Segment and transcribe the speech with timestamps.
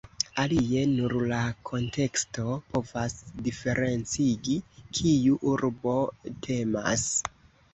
[0.43, 3.17] Alie, nur la konteksto povas
[3.49, 4.57] diferencigi,
[5.01, 5.95] kiu urbo
[6.49, 7.07] temas.